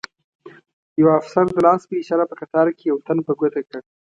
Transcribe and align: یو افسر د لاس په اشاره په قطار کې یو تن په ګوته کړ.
یو 1.01 1.07
افسر 1.19 1.45
د 1.51 1.57
لاس 1.65 1.81
په 1.89 1.93
اشاره 2.01 2.25
په 2.27 2.35
قطار 2.41 2.67
کې 2.77 2.85
یو 2.85 2.97
تن 3.07 3.17
په 3.27 3.31
ګوته 3.39 3.61
کړ. 3.69 3.81